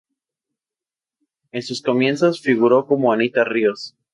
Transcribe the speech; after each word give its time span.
En 1.51 1.61
sus 1.61 1.83
comienzos 1.83 2.41
figuró 2.41 2.87
como 2.87 3.13
Anita 3.13 3.43
Ríos. 3.43 3.95